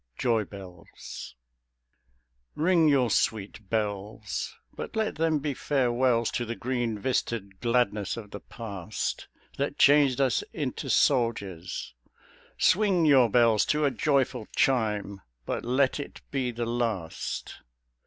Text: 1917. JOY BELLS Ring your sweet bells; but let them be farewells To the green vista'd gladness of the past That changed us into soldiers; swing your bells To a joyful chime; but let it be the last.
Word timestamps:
1917. 0.19 1.35
JOY 1.35 1.35
BELLS 1.35 1.35
Ring 2.55 2.87
your 2.89 3.11
sweet 3.11 3.69
bells; 3.69 4.57
but 4.75 4.95
let 4.95 5.13
them 5.17 5.37
be 5.37 5.53
farewells 5.53 6.31
To 6.31 6.43
the 6.43 6.55
green 6.55 6.97
vista'd 6.97 7.59
gladness 7.59 8.17
of 8.17 8.31
the 8.31 8.39
past 8.39 9.27
That 9.59 9.77
changed 9.77 10.19
us 10.19 10.43
into 10.53 10.89
soldiers; 10.89 11.93
swing 12.57 13.05
your 13.05 13.29
bells 13.29 13.63
To 13.65 13.85
a 13.85 13.91
joyful 13.91 14.47
chime; 14.55 15.21
but 15.45 15.63
let 15.63 15.99
it 15.99 16.21
be 16.31 16.49
the 16.49 16.65
last. 16.65 17.59